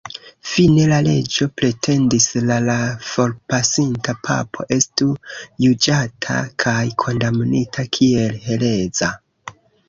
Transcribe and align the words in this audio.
Fine 0.51 0.85
la 0.91 0.97
reĝo 1.07 1.45
pretendis 1.59 2.25
la 2.51 2.57
la 2.67 2.77
forpasinta 3.09 4.15
papo 4.29 4.65
estu 4.77 5.07
juĝata 5.67 6.39
kaj 6.65 6.79
kondamnita 7.05 7.87
kiel 7.99 8.35
hereza. 8.49 9.13